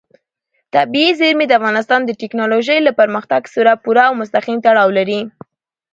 طبیعي 0.75 1.11
زیرمې 1.19 1.45
د 1.47 1.51
افغانستان 1.59 2.01
د 2.05 2.11
تکنالوژۍ 2.21 2.79
له 2.83 2.91
پرمختګ 2.99 3.41
سره 3.55 3.81
پوره 3.83 4.03
او 4.09 4.13
مستقیم 4.21 4.57
تړاو 4.65 4.89
لري. 4.97 5.21